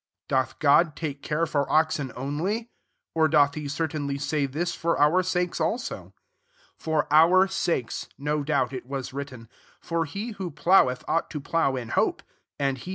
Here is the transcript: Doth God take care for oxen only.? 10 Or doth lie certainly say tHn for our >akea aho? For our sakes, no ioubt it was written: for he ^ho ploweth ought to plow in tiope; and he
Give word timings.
Doth 0.27 0.57
God 0.57 0.95
take 0.95 1.21
care 1.21 1.45
for 1.45 1.71
oxen 1.71 2.11
only.? 2.15 2.57
10 3.13 3.13
Or 3.13 3.27
doth 3.27 3.55
lie 3.55 3.67
certainly 3.67 4.17
say 4.17 4.47
tHn 4.47 4.75
for 4.75 4.97
our 4.99 5.21
>akea 5.21 5.61
aho? 5.93 6.13
For 6.75 7.05
our 7.13 7.47
sakes, 7.47 8.07
no 8.17 8.43
ioubt 8.43 8.73
it 8.73 8.87
was 8.87 9.13
written: 9.13 9.47
for 9.79 10.05
he 10.05 10.33
^ho 10.33 10.51
ploweth 10.51 11.03
ought 11.07 11.29
to 11.29 11.39
plow 11.39 11.75
in 11.75 11.89
tiope; 11.89 12.21
and 12.59 12.79
he 12.79 12.89